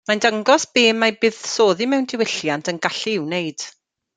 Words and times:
Mae'n 0.09 0.21
dangos 0.25 0.63
be 0.77 0.85
ma 1.01 1.09
buddsoddi 1.25 1.89
mewn 1.93 2.09
diwylliant 2.15 2.73
yn 2.73 2.81
gallu'i 2.87 3.17
wneud. 3.27 3.71